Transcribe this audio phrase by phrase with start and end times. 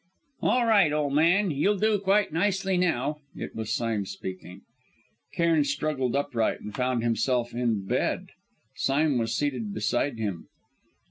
[0.41, 4.61] "All right, old man you'll do quite nicely now." It was Sime speaking.
[5.35, 6.59] Cairn struggled upright...
[6.59, 8.29] and found himself in bed!
[8.75, 10.47] Sime was seated beside him.